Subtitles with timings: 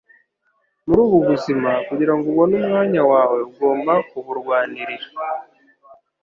[0.85, 5.07] Muri ubu buzima, kugirango ubone umwanya wawe ugomba kuburwanirira.”